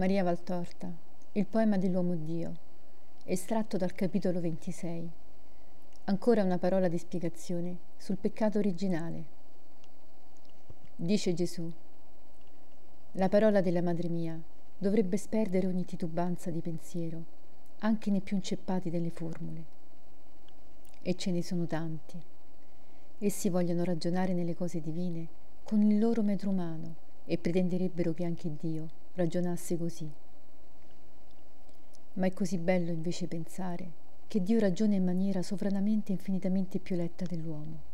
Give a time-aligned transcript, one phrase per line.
[0.00, 0.90] Maria Valtorta,
[1.32, 2.54] il poema dell'uomo Dio,
[3.24, 5.10] estratto dal capitolo 26.
[6.04, 9.24] Ancora una parola di spiegazione sul peccato originale.
[10.96, 11.70] Dice Gesù,
[13.12, 14.40] la parola della madre mia
[14.78, 17.22] dovrebbe sperdere ogni titubanza di pensiero,
[17.80, 19.64] anche nei più inceppati delle formule.
[21.02, 22.18] E ce ne sono tanti.
[23.18, 25.28] Essi vogliono ragionare nelle cose divine
[25.62, 26.94] con il loro metro umano
[27.26, 30.10] e pretenderebbero che anche Dio ragionasse così.
[32.14, 36.96] Ma è così bello invece pensare che Dio ragiona in maniera sovranamente e infinitamente più
[36.96, 37.88] letta dell'uomo.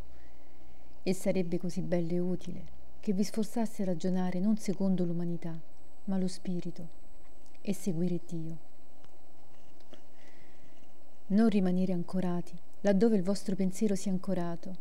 [1.02, 2.64] E sarebbe così bello e utile
[3.00, 5.58] che vi sforzasse a ragionare non secondo l'umanità,
[6.04, 6.88] ma lo spirito
[7.60, 8.56] e seguire Dio.
[11.28, 14.76] Non rimanere ancorati laddove il vostro pensiero sia ancorato.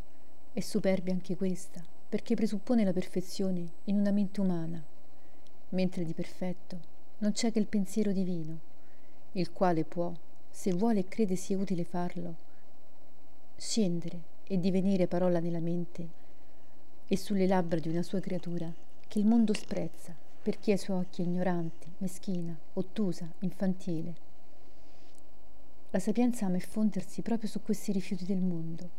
[0.53, 4.83] È superbia anche questa, perché presuppone la perfezione in una mente umana,
[5.75, 8.59] mentre di perfetto non c'è che il pensiero divino,
[9.33, 10.11] il quale può,
[10.49, 12.36] se vuole e crede sia utile farlo,
[13.58, 16.23] scendere e divenire parola nella mente
[17.08, 18.73] e sulle labbra di una sua creatura
[19.08, 24.23] che il mondo sprezza perché ai suoi occhi è ignorante, meschina, ottusa, infantile.
[25.89, 28.89] La sapienza ama effondersi proprio su questi rifiuti del mondo,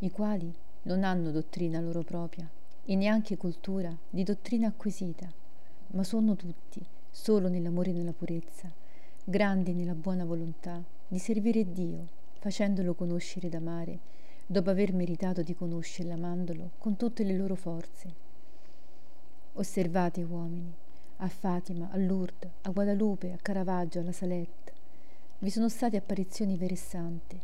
[0.00, 2.48] i quali non hanno dottrina loro propria
[2.84, 5.32] e neanche cultura di dottrina acquisita,
[5.92, 8.70] ma sono tutti, solo nell'amore e nella purezza,
[9.24, 12.06] grandi nella buona volontà di servire Dio,
[12.38, 13.98] facendolo conoscere ed amare,
[14.46, 18.14] dopo aver meritato di conoscerlo amandolo con tutte le loro forze.
[19.54, 20.74] Osservate uomini,
[21.18, 24.72] a Fatima, a Lourdes, a Guadalupe, a Caravaggio, alla Salette.
[25.38, 27.40] Vi sono state apparizioni vere e sante.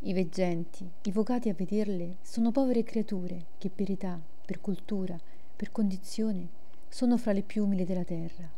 [0.00, 5.18] I veggenti, i vocati a vederle, sono povere creature che per età, per cultura,
[5.56, 6.62] per condizione,
[6.94, 8.48] sono fra le più umili della terra.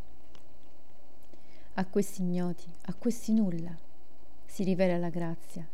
[1.73, 3.75] A questi ignoti, a questi nulla,
[4.45, 5.67] si rivela la grazia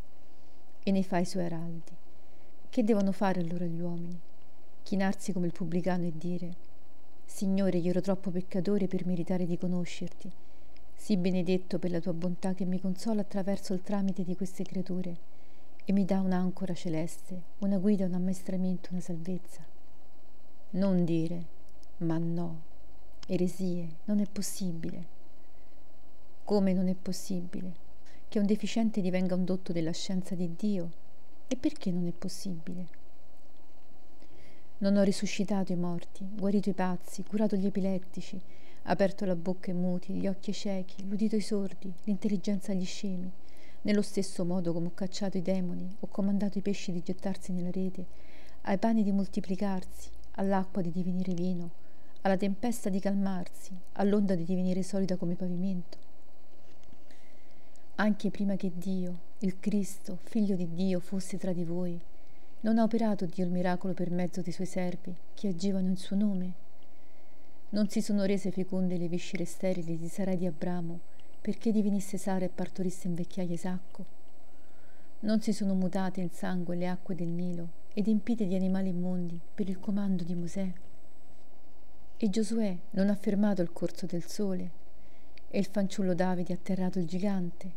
[0.80, 1.90] e ne fa i suoi araldi.
[2.70, 4.16] Che devono fare allora gli uomini?
[4.84, 6.54] Chinarsi come il pubblicano e dire
[7.24, 10.30] Signore, io ero troppo peccatore per meritare di conoscerti.
[10.94, 15.16] Sii benedetto per la tua bontà che mi consola attraverso il tramite di queste creature
[15.84, 19.64] e mi dà un'ancora celeste, una guida, un ammaestramento, una salvezza.
[20.70, 21.60] Non dire,
[22.02, 22.60] ma no,
[23.26, 25.06] eresie, non è possibile.
[26.44, 27.80] Come non è possibile
[28.28, 30.90] che un deficiente divenga un dotto della scienza di Dio?
[31.46, 32.86] E perché non è possibile?
[34.78, 38.40] Non ho risuscitato i morti, guarito i pazzi, curato gli epilettici,
[38.84, 43.30] aperto la bocca ai muti, gli occhi ai ciechi, l'udito ai sordi, l'intelligenza agli scemi.
[43.82, 47.70] Nello stesso modo come ho cacciato i demoni, ho comandato i pesci di gettarsi nella
[47.70, 48.06] rete,
[48.62, 51.70] ai pani di moltiplicarsi, all'acqua di divenire vino,
[52.22, 55.98] alla tempesta di calmarsi, all'onda di divenire solida come pavimento.
[57.96, 62.00] Anche prima che Dio, il Cristo, figlio di Dio, fosse tra di voi,
[62.60, 66.14] non ha operato Dio il miracolo per mezzo dei suoi servi che agivano in suo
[66.14, 66.52] nome?
[67.70, 71.00] Non si sono rese feconde le viscere sterili di Sarai di Abramo
[71.40, 74.04] perché divenisse Sara e partorisse in vecchiaia Isacco?
[75.20, 79.40] Non si sono mutate in sangue le acque del Nilo ed empite di animali immondi
[79.54, 80.72] per il comando di Mosè?
[82.24, 84.70] E Giosuè non ha fermato il corso del sole
[85.50, 87.72] e il fanciullo Davide ha atterrato il gigante?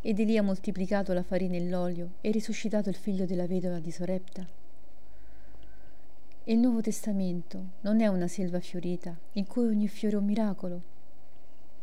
[0.00, 3.90] ed Elia ha moltiplicato la farina e l'olio e risuscitato il figlio della vedova di
[3.90, 4.46] Sorepta.
[6.44, 10.26] E il Nuovo Testamento non è una selva fiorita in cui ogni fiore è un
[10.26, 10.82] miracolo.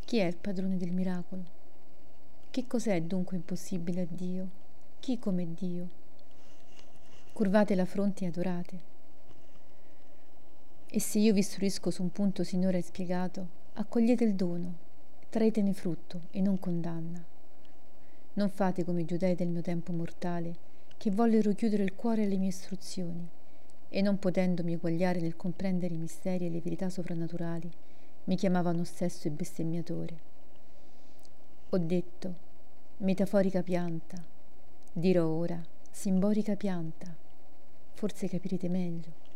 [0.06, 1.44] Chi è il padrone del miracolo?
[2.52, 4.50] Che cos'è dunque impossibile a Dio?
[5.02, 5.90] Chi come Dio?
[7.34, 8.91] Curvate la fronte e adorate.
[10.94, 14.74] E se io vi istruisco su un punto sinora spiegato, accogliete il dono,
[15.30, 17.24] traetene frutto e non condanna.
[18.34, 20.54] Non fate come i giudei del mio tempo mortale,
[20.98, 23.26] che vollero chiudere il cuore alle mie istruzioni,
[23.88, 27.72] e non potendomi eguagliare nel comprendere i misteri e le verità sovrannaturali,
[28.26, 30.20] mi chiamavano stesso e bestemmiatore.
[31.70, 32.36] Ho detto,
[32.98, 34.22] metaforica pianta,
[34.92, 35.58] dirò ora,
[35.90, 37.16] simbolica pianta,
[37.94, 39.31] forse capirete meglio.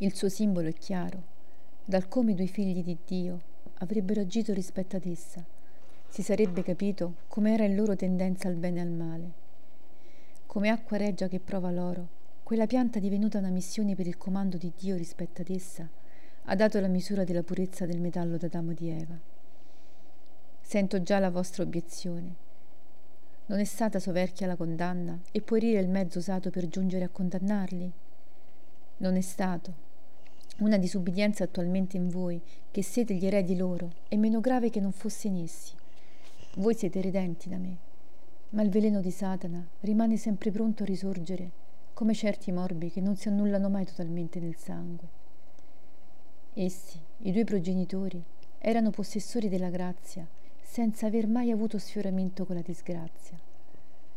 [0.00, 1.20] Il suo simbolo è chiaro,
[1.84, 3.40] dal come due figli di Dio
[3.78, 5.44] avrebbero agito rispetto ad essa,
[6.08, 9.32] si sarebbe capito com'era in loro tendenza al bene e al male.
[10.46, 12.06] Come acqua reggia che prova l'oro,
[12.44, 15.88] quella pianta divenuta una missione per il comando di Dio rispetto ad essa,
[16.44, 19.18] ha dato la misura della purezza del metallo d'Adamo di Eva.
[20.60, 22.36] Sento già la vostra obiezione.
[23.46, 27.92] Non è stata soverchia la condanna e puerile il mezzo usato per giungere a condannarli?
[28.98, 29.86] Non è stato.
[30.58, 32.40] Una disubbidienza attualmente in voi,
[32.70, 35.74] che siete gli eredi loro, è meno grave che non fosse in essi.
[36.56, 37.76] Voi siete redenti da me,
[38.50, 41.50] ma il veleno di Satana rimane sempre pronto a risorgere,
[41.94, 45.08] come certi morbi che non si annullano mai totalmente nel sangue.
[46.54, 48.22] Essi, i due progenitori,
[48.58, 50.26] erano possessori della grazia,
[50.60, 53.38] senza aver mai avuto sfioramento con la disgrazia,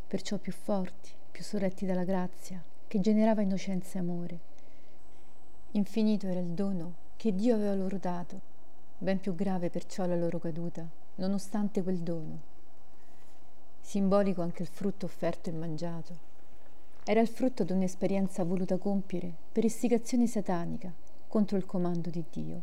[0.08, 4.40] perciò più forti, più sorretti dalla grazia, che generava innocenza e amore.
[5.74, 8.42] Infinito era il dono che Dio aveva loro dato,
[8.98, 10.86] ben più grave perciò la loro caduta,
[11.16, 12.40] nonostante quel dono.
[13.80, 16.30] Simbolico anche il frutto offerto e mangiato.
[17.06, 20.92] Era il frutto di un'esperienza voluta compiere per istigazione satanica
[21.30, 22.62] contro il comando di Dio.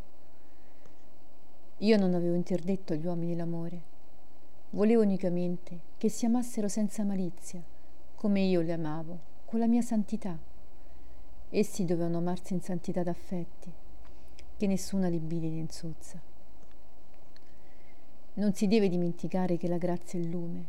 [1.79, 3.81] Io non avevo interdetto agli uomini l'amore.
[4.71, 7.63] Volevo unicamente che si amassero senza malizia,
[8.17, 10.48] come io li amavo, con la mia santità.
[11.51, 13.73] Essi dovevano amarsi in santità d'affetti,
[14.57, 16.21] che nessuna libidine insozza.
[18.35, 20.67] Non si deve dimenticare che la grazia è il lume,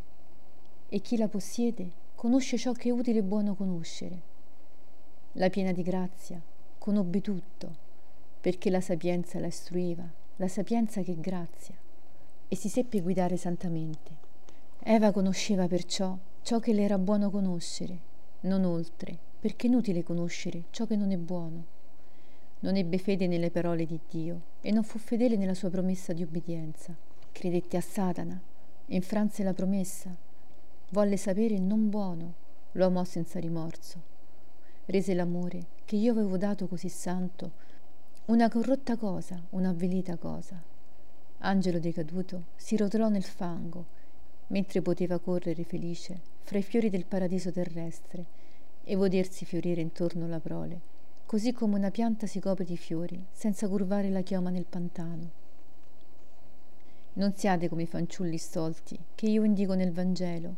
[0.88, 4.22] e chi la possiede conosce ciò che è utile e buono conoscere.
[5.34, 6.42] La piena di grazia
[6.78, 7.88] conobbe tutto
[8.42, 11.76] perché la sapienza la istruiva, la sapienza che è grazia,
[12.48, 14.12] e si seppe guidare santamente.
[14.82, 18.00] Eva conosceva perciò ciò che le era buono conoscere,
[18.42, 21.78] non oltre, perché è inutile conoscere ciò che non è buono.
[22.60, 26.24] Non ebbe fede nelle parole di Dio e non fu fedele nella sua promessa di
[26.24, 26.94] obbedienza.
[27.32, 28.40] Credette a Satana,
[28.88, 30.14] infranse la promessa,
[30.90, 32.34] volle sapere il non buono,
[32.74, 34.18] lo amò senza rimorso.
[34.86, 37.68] Rese l'amore che io avevo dato così santo
[38.26, 40.62] una corrotta cosa, un'avvilita cosa.
[41.40, 43.86] Angelo decaduto si rotolò nel fango,
[44.48, 48.39] mentre poteva correre felice fra i fiori del paradiso terrestre
[48.84, 50.80] e vedersi fiorire intorno la prole,
[51.26, 55.38] così come una pianta si copre di fiori senza curvare la chioma nel pantano.
[57.14, 60.56] Non siate come i fanciulli stolti che io indico nel Vangelo,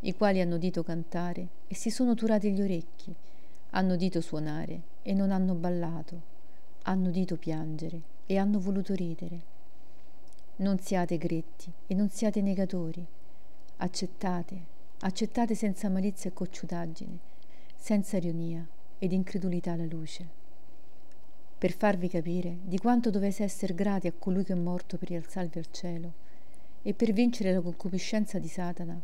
[0.00, 3.14] i quali hanno dito cantare e si sono turati gli orecchi,
[3.70, 6.30] hanno dito suonare e non hanno ballato
[6.84, 9.58] hanno udito piangere e hanno voluto ridere.
[10.56, 13.04] Non siate gretti e non siate negatori.
[13.78, 14.60] Accettate,
[15.00, 17.18] accettate senza malizia e cocciutaggine,
[17.80, 18.64] senza ironia
[18.98, 20.28] ed incredulità la luce.
[21.56, 25.58] Per farvi capire di quanto dovete essere grati a colui che è morto per rialzarvi
[25.58, 26.12] al cielo
[26.82, 29.00] e per vincere la concupiscenza di Satana,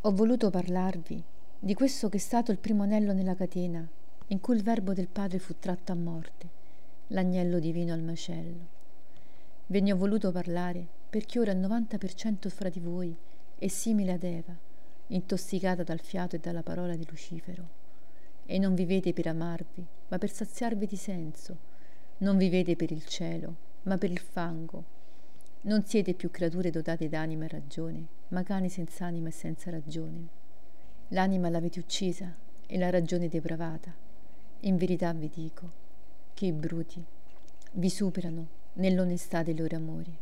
[0.00, 1.22] ho voluto parlarvi
[1.58, 3.86] di questo che è stato il primo anello nella catena
[4.28, 6.48] in cui il Verbo del Padre fu tratto a morte
[7.08, 8.66] l'agnello divino al macello.
[9.66, 13.14] Ve ne ho voluto parlare perché ora il 90% fra di voi
[13.58, 14.56] è simile ad Eva,
[15.08, 17.86] intossicata dal fiato e dalla parola di Lucifero.
[18.50, 21.58] E non vivete per amarvi, ma per saziarvi di senso.
[22.20, 24.84] Non vivete per il cielo, ma per il fango.
[25.60, 30.28] Non siete più creature dotate d'anima e ragione, ma cani senza anima e senza ragione.
[31.08, 32.34] L'anima l'avete uccisa
[32.66, 33.94] e la ragione depravata.
[34.60, 35.70] In verità vi dico,
[36.32, 37.04] che i bruti
[37.72, 40.16] vi superano nell'onestà dei loro amori.